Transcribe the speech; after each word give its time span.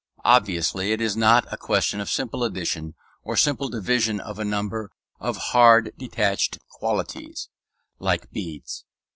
Obviously 0.25 0.93
it 0.93 0.99
is 0.99 1.15
not 1.15 1.45
a 1.53 1.57
question 1.57 1.99
of 2.01 2.09
simple 2.09 2.43
addition 2.43 2.95
or 3.23 3.37
simple 3.37 3.69
division 3.69 4.19
of 4.19 4.39
a 4.39 4.43
number 4.43 4.89
of 5.19 5.37
hard 5.53 5.91
detached 5.95 6.57
"qualities," 6.69 7.49
like 7.99 8.31
beads. 8.31 8.83